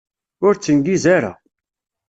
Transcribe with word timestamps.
Ur 0.45 0.53
ttengiz 0.55 1.03
ara! 1.15 1.31